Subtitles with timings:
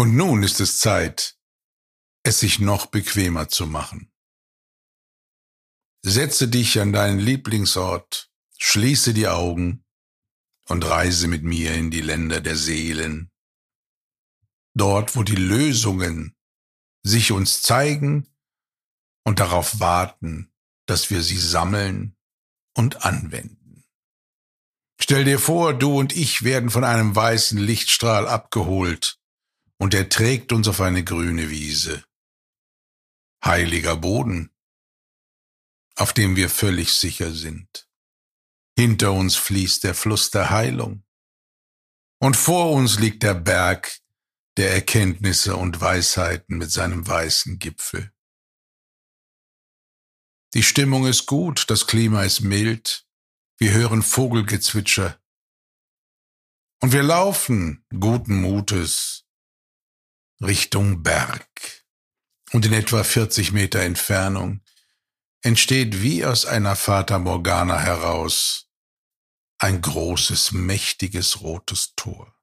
[0.00, 1.36] Und nun ist es Zeit,
[2.22, 4.10] es sich noch bequemer zu machen.
[6.02, 9.84] Setze dich an deinen Lieblingsort, schließe die Augen
[10.68, 13.30] und reise mit mir in die Länder der Seelen.
[14.74, 16.34] Dort, wo die Lösungen
[17.02, 18.34] sich uns zeigen
[19.26, 20.50] und darauf warten,
[20.86, 22.16] dass wir sie sammeln
[22.74, 23.84] und anwenden.
[24.98, 29.19] Stell dir vor, du und ich werden von einem weißen Lichtstrahl abgeholt
[29.80, 32.04] und er trägt uns auf eine grüne Wiese.
[33.42, 34.54] Heiliger Boden,
[35.96, 37.88] auf dem wir völlig sicher sind.
[38.76, 41.04] Hinter uns fließt der Fluss der Heilung.
[42.18, 44.00] Und vor uns liegt der Berg
[44.58, 48.12] der Erkenntnisse und Weisheiten mit seinem weißen Gipfel.
[50.52, 53.06] Die Stimmung ist gut, das Klima ist mild,
[53.56, 55.18] wir hören Vogelgezwitscher.
[56.82, 59.24] Und wir laufen guten Mutes
[60.42, 61.84] Richtung Berg.
[62.52, 64.62] Und in etwa 40 Meter Entfernung
[65.42, 68.68] entsteht wie aus einer Fata Morgana heraus
[69.58, 72.34] ein großes, mächtiges rotes Tor.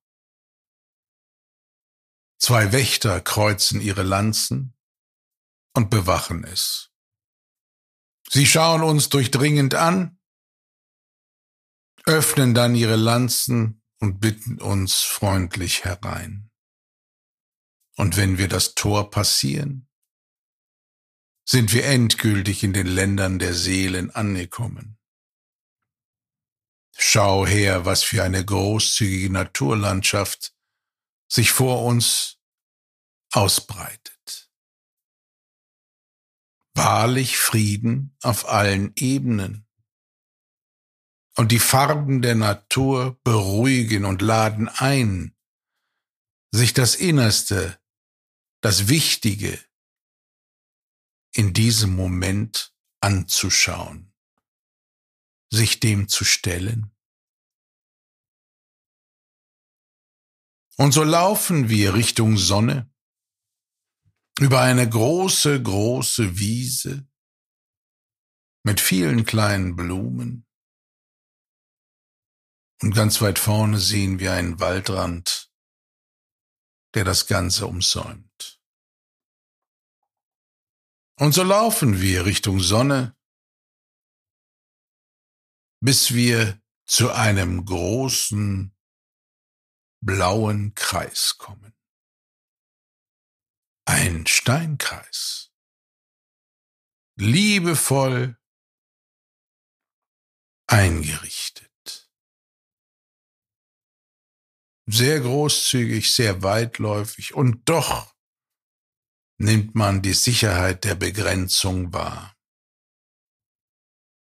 [2.40, 4.78] Zwei Wächter kreuzen ihre Lanzen
[5.74, 6.92] und bewachen es.
[8.30, 10.20] Sie schauen uns durchdringend an,
[12.06, 16.52] öffnen dann ihre Lanzen und bitten uns freundlich herein.
[17.98, 19.90] Und wenn wir das Tor passieren,
[21.50, 25.00] sind wir endgültig in den Ländern der Seelen angekommen.
[26.96, 30.54] Schau her, was für eine großzügige Naturlandschaft
[31.32, 32.38] sich vor uns
[33.32, 34.52] ausbreitet.
[36.76, 39.68] Wahrlich Frieden auf allen Ebenen.
[41.36, 45.36] Und die Farben der Natur beruhigen und laden ein,
[46.52, 47.77] sich das Innerste,
[48.68, 49.58] das Wichtige
[51.34, 54.14] in diesem Moment anzuschauen
[55.50, 56.94] sich dem zu stellen.
[60.76, 62.94] Und so laufen wir Richtung Sonne
[64.38, 67.08] über eine große, große Wiese
[68.64, 70.46] mit vielen kleinen Blumen.
[72.82, 75.54] Und ganz weit vorne sehen wir einen Waldrand,
[76.96, 78.27] der das Ganze umsäumt.
[81.20, 83.18] Und so laufen wir Richtung Sonne
[85.80, 88.76] bis wir zu einem großen
[90.02, 91.74] blauen Kreis kommen.
[93.86, 95.52] Ein Steinkreis.
[97.16, 98.38] Liebevoll
[100.68, 102.12] eingerichtet.
[104.90, 108.16] Sehr großzügig, sehr weitläufig und doch
[109.38, 112.36] nimmt man die Sicherheit der Begrenzung wahr.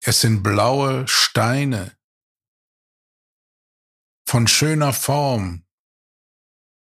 [0.02, 1.98] Es sind blaue Steine
[4.28, 5.66] von schöner Form,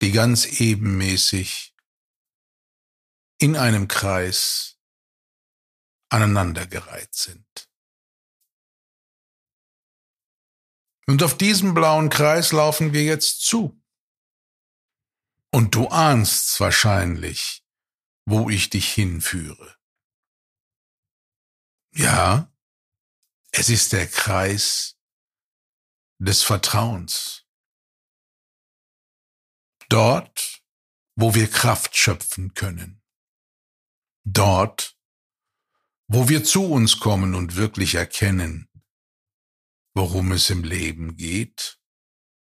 [0.02, 1.75] die ganz ebenmäßig
[3.40, 4.78] in einem Kreis
[6.09, 7.69] aneinandergereiht sind.
[11.08, 13.81] Und auf diesen blauen Kreis laufen wir jetzt zu.
[15.52, 17.66] Und du ahnst wahrscheinlich,
[18.29, 19.75] wo ich dich hinführe.
[21.95, 22.53] Ja,
[23.51, 25.00] es ist der Kreis
[26.19, 27.47] des Vertrauens.
[29.89, 30.62] Dort,
[31.16, 33.01] wo wir Kraft schöpfen können.
[34.23, 34.95] Dort,
[36.07, 38.69] wo wir zu uns kommen und wirklich erkennen,
[39.95, 41.79] worum es im Leben geht.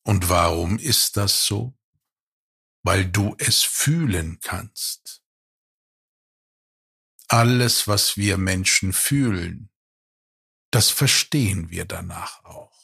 [0.06, 1.75] Und warum ist das so?
[2.83, 5.22] Weil du es fühlen kannst.
[7.33, 9.71] Alles, was wir Menschen fühlen,
[10.69, 12.79] das verstehen wir danach auch.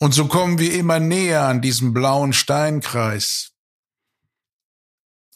[0.00, 3.52] Und so kommen wir immer näher an diesem blauen Steinkreis.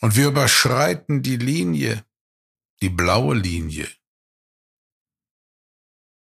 [0.00, 2.02] Und wir überschreiten die Linie,
[2.80, 3.90] die blaue Linie.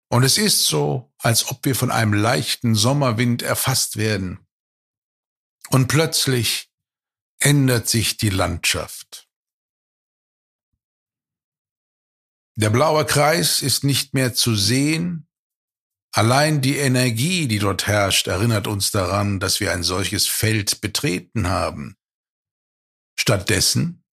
[0.09, 4.47] Und es ist so, als ob wir von einem leichten Sommerwind erfasst werden.
[5.71, 6.71] Und plötzlich
[7.39, 9.30] ändert sich die Landschaft.
[12.61, 15.27] Der blaue Kreis ist nicht mehr zu sehen.
[16.13, 21.49] Allein die Energie, die dort herrscht, erinnert uns daran, dass wir ein solches Feld betreten
[21.49, 21.97] haben.
[23.19, 24.05] Stattdessen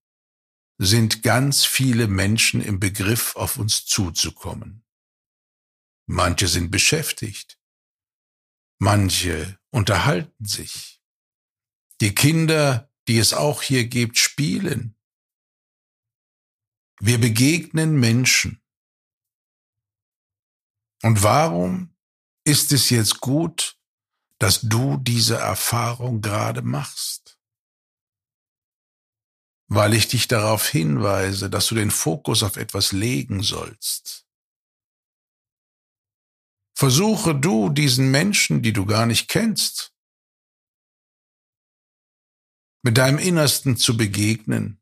[0.77, 4.85] sind ganz viele Menschen im Begriff, auf uns zuzukommen.
[6.05, 7.59] Manche sind beschäftigt.
[8.79, 11.01] Manche unterhalten sich.
[11.99, 14.95] Die Kinder die es auch hier gibt, spielen.
[16.99, 18.61] Wir begegnen Menschen.
[21.03, 21.95] Und warum
[22.43, 23.77] ist es jetzt gut,
[24.39, 27.39] dass du diese Erfahrung gerade machst?
[29.69, 34.25] Weil ich dich darauf hinweise, dass du den Fokus auf etwas legen sollst.
[36.75, 39.93] Versuche du diesen Menschen, die du gar nicht kennst,
[42.81, 44.76] mit deinem Innersten zu begegnen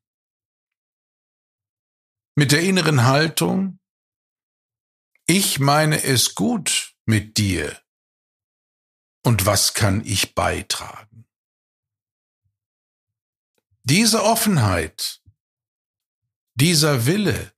[2.35, 3.79] mit der inneren Haltung,
[5.25, 7.81] ich meine es gut mit dir
[9.23, 11.27] und was kann ich beitragen?
[13.83, 15.21] Diese Offenheit,
[16.55, 17.53] dieser Wille,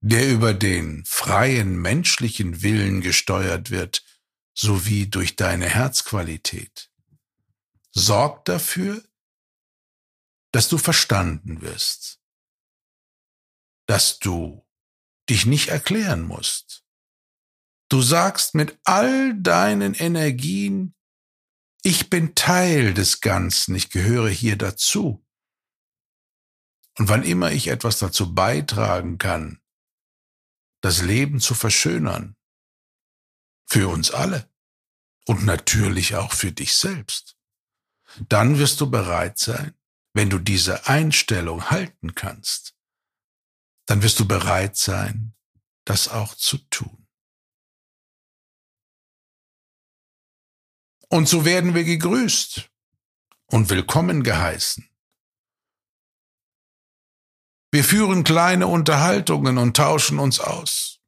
[0.00, 4.04] der über den freien menschlichen Willen gesteuert wird,
[4.54, 6.90] sowie durch deine Herzqualität,
[7.92, 9.02] sorgt dafür,
[10.50, 12.21] dass du verstanden wirst
[13.92, 14.66] dass du
[15.28, 16.82] dich nicht erklären musst.
[17.90, 20.94] Du sagst mit all deinen Energien,
[21.82, 25.22] ich bin Teil des Ganzen, ich gehöre hier dazu.
[26.96, 29.60] Und wann immer ich etwas dazu beitragen kann,
[30.80, 32.34] das Leben zu verschönern,
[33.68, 34.50] für uns alle
[35.26, 37.36] und natürlich auch für dich selbst,
[38.26, 39.74] dann wirst du bereit sein,
[40.14, 42.71] wenn du diese Einstellung halten kannst,
[43.86, 45.34] dann wirst du bereit sein,
[45.84, 47.06] das auch zu tun.
[51.08, 52.70] Und so werden wir gegrüßt
[53.48, 54.88] und willkommen geheißen.
[57.70, 61.00] Wir führen kleine Unterhaltungen und tauschen uns aus.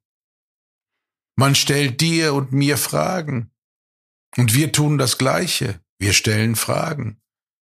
[1.36, 3.50] Man stellt dir und mir Fragen.
[4.36, 5.80] Und wir tun das Gleiche.
[5.98, 7.20] Wir stellen Fragen.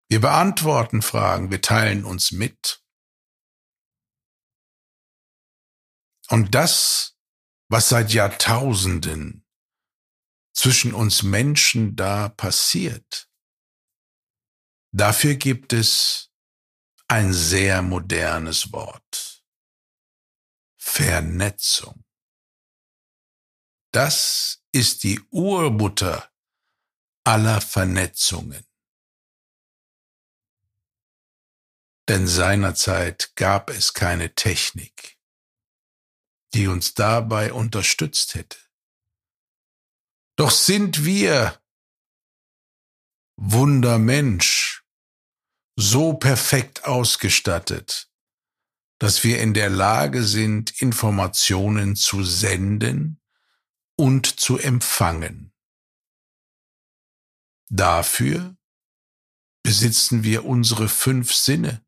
[0.09, 1.51] Wir beantworten Fragen.
[1.51, 2.80] Wir teilen uns mit.
[6.31, 7.17] Und das,
[7.69, 9.45] was seit Jahrtausenden
[10.53, 13.29] zwischen uns Menschen da passiert,
[14.93, 16.31] dafür gibt es
[17.09, 19.45] ein sehr modernes Wort.
[20.79, 22.05] Vernetzung.
[23.93, 26.31] Das ist die Urmutter
[27.25, 28.65] aller Vernetzungen.
[32.09, 35.20] Denn seinerzeit gab es keine Technik
[36.55, 38.59] die uns dabei unterstützt hätte.
[40.37, 41.61] Doch sind wir,
[43.37, 44.85] Wundermensch,
[45.77, 48.11] so perfekt ausgestattet,
[48.99, 53.21] dass wir in der Lage sind, Informationen zu senden
[53.97, 55.55] und zu empfangen.
[57.71, 58.57] Dafür
[59.63, 61.85] besitzen wir unsere fünf Sinne.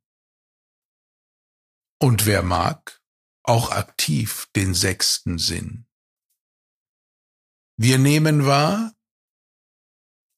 [1.98, 3.01] Und wer mag,
[3.42, 5.86] auch aktiv den sechsten Sinn.
[7.76, 8.94] Wir nehmen wahr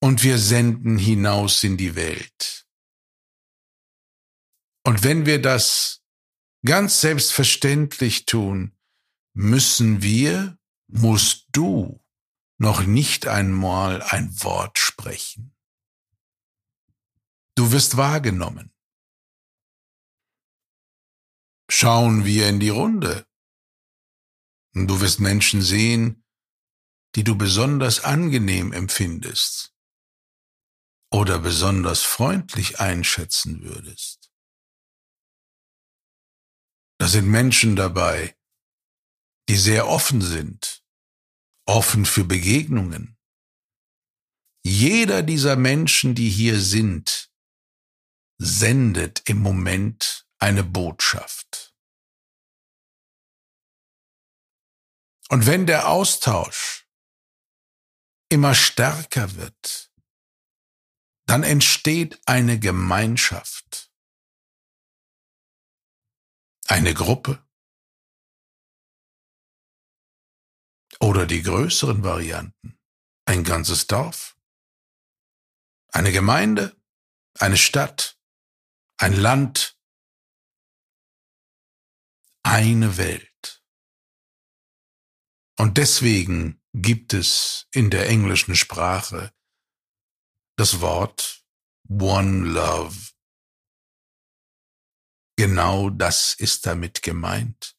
[0.01, 2.67] und wir senden hinaus in die Welt.
[4.87, 6.03] Und wenn wir das
[6.65, 8.77] ganz selbstverständlich tun,
[9.35, 12.03] müssen wir, musst du
[12.59, 15.55] noch nicht einmal ein Wort sprechen.
[17.55, 18.74] Du wirst wahrgenommen
[21.77, 23.27] schauen wir in die Runde.
[24.75, 26.25] Du wirst Menschen sehen,
[27.17, 29.75] die du besonders angenehm empfindest
[31.11, 34.31] oder besonders freundlich einschätzen würdest.
[36.99, 38.37] Da sind Menschen dabei,
[39.49, 40.85] die sehr offen sind,
[41.67, 43.19] offen für Begegnungen.
[44.65, 47.33] Jeder dieser Menschen, die hier sind,
[48.39, 51.64] sendet im Moment eine Botschaft.
[55.29, 56.87] Und wenn der Austausch
[58.29, 59.93] immer stärker wird,
[61.27, 63.91] dann entsteht eine Gemeinschaft,
[66.67, 67.47] eine Gruppe
[71.01, 72.79] oder die größeren Varianten,
[73.25, 74.37] ein ganzes Dorf,
[75.93, 76.77] eine Gemeinde,
[77.39, 78.19] eine Stadt,
[78.99, 79.79] ein Land,
[82.43, 83.34] eine Welt.
[85.57, 89.33] Und deswegen gibt es in der englischen Sprache
[90.57, 91.45] das Wort
[91.89, 92.97] One Love.
[95.37, 97.77] Genau das ist damit gemeint.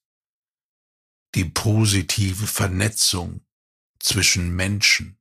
[1.35, 3.45] Die positive Vernetzung
[3.99, 5.19] zwischen Menschen.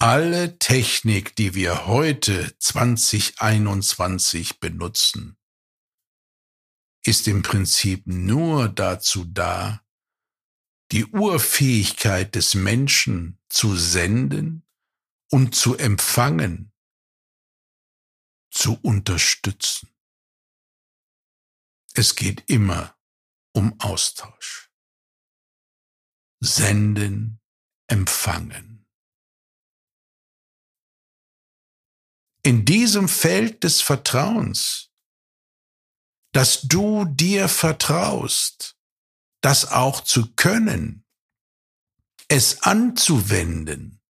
[0.00, 5.37] Alle Technik, die wir heute 2021 benutzen,
[7.08, 9.82] ist im Prinzip nur dazu da,
[10.92, 14.66] die Urfähigkeit des Menschen zu senden
[15.30, 16.70] und zu empfangen,
[18.50, 19.88] zu unterstützen.
[21.94, 22.94] Es geht immer
[23.54, 24.70] um Austausch.
[26.40, 27.40] Senden,
[27.86, 28.86] empfangen.
[32.42, 34.87] In diesem Feld des Vertrauens,
[36.32, 38.76] dass du dir vertraust,
[39.40, 41.04] das auch zu können,
[42.28, 44.00] es anzuwenden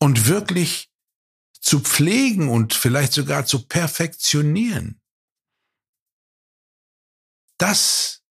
[0.00, 0.90] und wirklich
[1.60, 5.00] zu pflegen und vielleicht sogar zu perfektionieren.
[7.56, 8.22] Das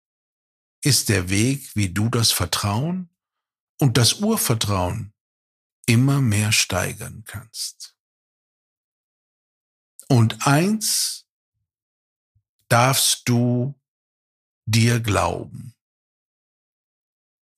[0.82, 3.08] ist der Weg, wie du das Vertrauen
[3.78, 5.14] und das Urvertrauen
[5.86, 7.96] immer mehr steigern kannst.
[10.08, 11.21] Und eins
[12.72, 13.78] darfst du
[14.64, 15.74] dir glauben.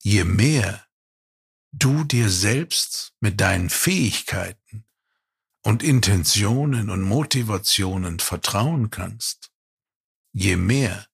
[0.03, 0.85] Je mehr
[1.71, 4.85] du dir selbst mit deinen Fähigkeiten
[5.63, 9.53] und Intentionen und Motivationen vertrauen kannst,
[10.33, 11.07] je mehr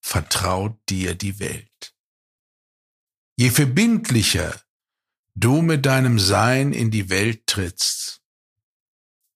[0.00, 1.94] vertraut dir die Welt.
[3.36, 4.60] Je verbindlicher
[5.36, 8.20] du mit deinem Sein in die Welt trittst,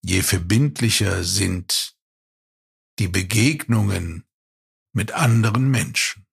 [0.02, 1.87] je verbindlicher sind
[2.98, 4.26] die Begegnungen
[4.92, 6.26] mit anderen Menschen.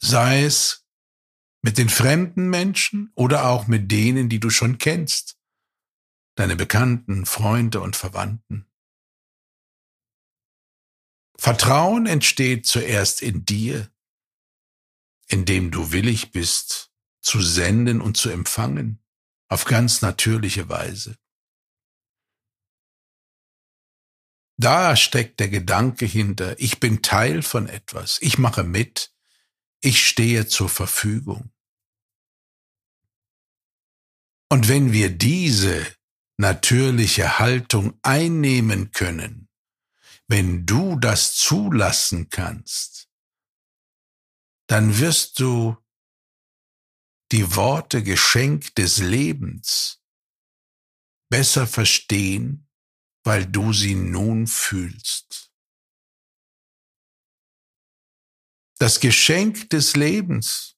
[0.00, 0.86] Sei es
[1.62, 5.38] mit den fremden Menschen oder auch mit denen, die du schon kennst,
[6.34, 8.66] deine Bekannten, Freunde und Verwandten.
[11.38, 13.90] Vertrauen entsteht zuerst in dir,
[15.28, 19.02] indem du willig bist, zu senden und zu empfangen,
[19.48, 21.16] auf ganz natürliche Weise.
[24.56, 29.12] Da steckt der Gedanke hinter, ich bin Teil von etwas, ich mache mit,
[29.80, 31.52] ich stehe zur Verfügung.
[34.48, 35.84] Und wenn wir diese
[36.36, 39.48] natürliche Haltung einnehmen können,
[40.28, 43.08] wenn du das zulassen kannst,
[44.68, 45.76] dann wirst du
[47.32, 50.00] die Worte Geschenk des Lebens
[51.28, 52.63] besser verstehen,
[53.24, 55.50] weil du sie nun fühlst.
[58.78, 60.76] Das Geschenk des Lebens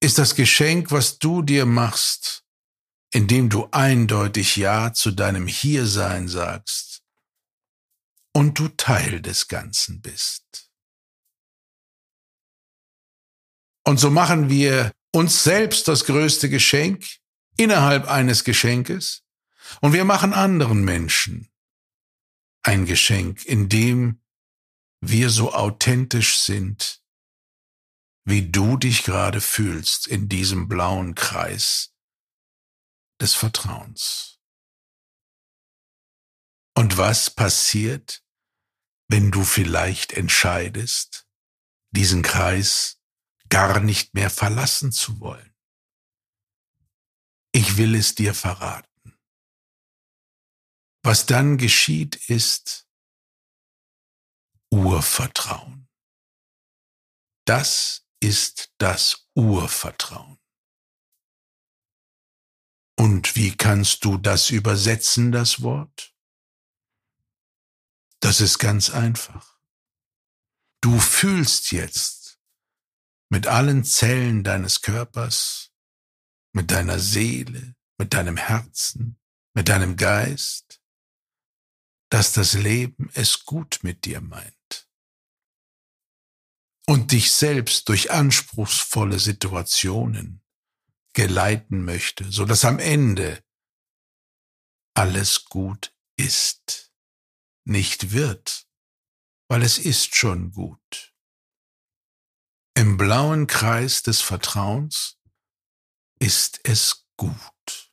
[0.00, 2.44] ist das Geschenk, was du dir machst,
[3.12, 7.02] indem du eindeutig Ja zu deinem Hiersein sagst
[8.34, 10.70] und du Teil des Ganzen bist.
[13.86, 17.06] Und so machen wir uns selbst das größte Geschenk
[17.56, 19.23] innerhalb eines Geschenkes
[19.80, 21.50] und wir machen anderen Menschen
[22.62, 24.20] ein Geschenk, in dem
[25.00, 27.02] wir so authentisch sind,
[28.24, 31.94] wie du dich gerade fühlst in diesem blauen Kreis
[33.20, 34.40] des Vertrauens.
[36.74, 38.24] Und was passiert,
[39.08, 41.28] wenn du vielleicht entscheidest,
[41.90, 43.00] diesen Kreis
[43.48, 45.54] gar nicht mehr verlassen zu wollen.
[47.52, 48.93] Ich will es dir verraten.
[51.06, 52.88] Was dann geschieht, ist
[54.70, 55.86] Urvertrauen.
[57.44, 60.38] Das ist das Urvertrauen.
[62.98, 66.16] Und wie kannst du das übersetzen, das Wort?
[68.20, 69.58] Das ist ganz einfach.
[70.80, 72.40] Du fühlst jetzt
[73.28, 75.70] mit allen Zellen deines Körpers,
[76.54, 79.20] mit deiner Seele, mit deinem Herzen,
[79.52, 80.80] mit deinem Geist,
[82.14, 84.88] dass das Leben es gut mit dir meint
[86.86, 90.40] und dich selbst durch anspruchsvolle Situationen
[91.12, 93.44] geleiten möchte, so dass am Ende
[94.96, 96.94] alles gut ist
[97.64, 98.68] nicht wird,
[99.48, 101.16] weil es ist schon gut.
[102.76, 105.18] Im blauen Kreis des Vertrauens
[106.20, 107.83] ist es gut.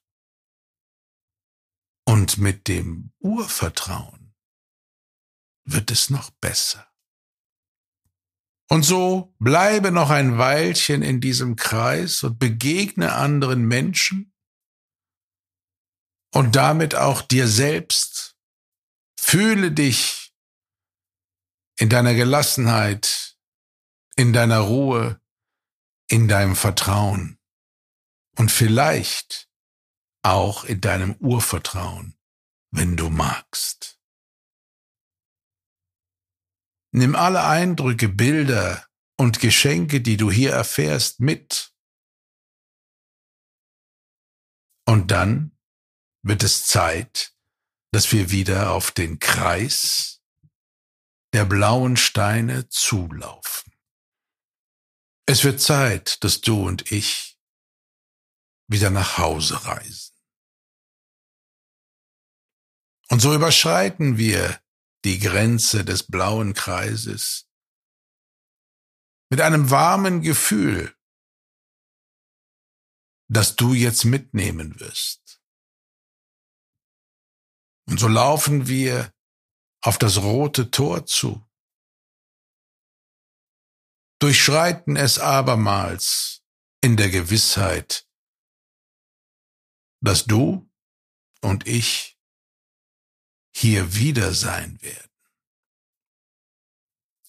[2.05, 4.33] Und mit dem Urvertrauen
[5.65, 6.87] wird es noch besser.
[8.69, 14.33] Und so bleibe noch ein Weilchen in diesem Kreis und begegne anderen Menschen
[16.33, 18.31] und damit auch dir selbst
[19.23, 20.33] Fühle dich
[21.77, 23.37] in deiner Gelassenheit,
[24.17, 25.21] in deiner Ruhe,
[26.09, 27.39] in deinem Vertrauen
[28.35, 29.47] und vielleicht
[30.23, 32.17] auch in deinem Urvertrauen,
[32.71, 33.99] wenn du magst.
[36.93, 38.85] Nimm alle Eindrücke, Bilder
[39.17, 41.73] und Geschenke, die du hier erfährst, mit.
[44.85, 45.57] Und dann
[46.23, 47.33] wird es Zeit,
[47.93, 50.21] dass wir wieder auf den Kreis
[51.33, 53.73] der blauen Steine zulaufen.
[55.25, 57.39] Es wird Zeit, dass du und ich
[58.67, 60.10] wieder nach Hause reisen.
[63.11, 64.61] Und so überschreiten wir
[65.03, 67.49] die Grenze des blauen Kreises
[69.29, 70.95] mit einem warmen Gefühl,
[73.29, 75.41] das du jetzt mitnehmen wirst.
[77.89, 79.13] Und so laufen wir
[79.83, 81.45] auf das rote Tor zu,
[84.21, 86.43] durchschreiten es abermals
[86.81, 88.07] in der Gewissheit,
[90.01, 90.71] dass du
[91.41, 92.10] und ich
[93.53, 95.11] hier wieder sein werden.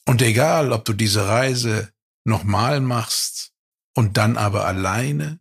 [0.06, 1.92] Und egal, ob du diese Reise
[2.24, 3.54] nochmal machst
[3.94, 5.40] und dann aber alleine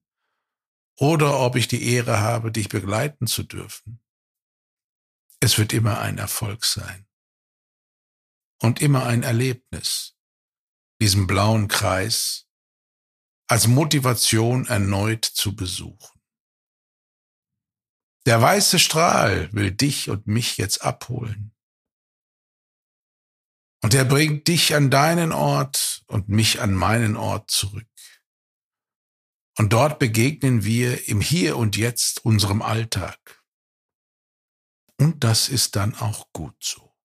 [1.00, 4.02] oder ob ich die Ehre habe, dich begleiten zu dürfen,
[5.40, 7.08] es wird immer ein Erfolg sein
[8.62, 10.16] und immer ein Erlebnis,
[11.02, 12.48] diesen blauen Kreis
[13.48, 16.21] als Motivation erneut zu besuchen.
[18.26, 21.56] Der weiße Strahl will dich und mich jetzt abholen.
[23.84, 27.88] Und er bringt dich an deinen Ort und mich an meinen Ort zurück.
[29.58, 33.44] Und dort begegnen wir im Hier und Jetzt unserem Alltag.
[34.98, 36.96] Und das ist dann auch gut so.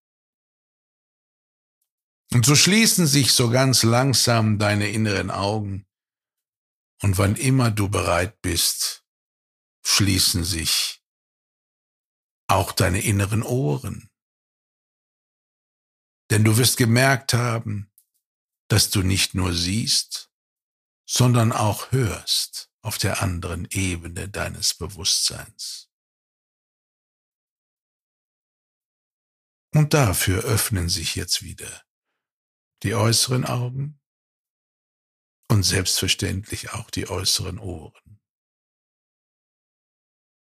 [2.31, 5.87] Und so schließen sich so ganz langsam deine inneren Augen.
[7.01, 9.05] Und wann immer du bereit bist,
[9.83, 10.96] schließen sich
[12.47, 14.09] auch deine inneren Ohren.
[16.29, 17.91] Denn du wirst gemerkt haben,
[18.69, 20.31] dass du nicht nur siehst,
[21.05, 25.89] sondern auch hörst auf der anderen Ebene deines Bewusstseins.
[29.73, 31.83] Und dafür öffnen sich jetzt wieder
[32.83, 33.99] die äußeren Augen
[35.49, 38.06] und selbstverständlich auch die äußeren Ohren.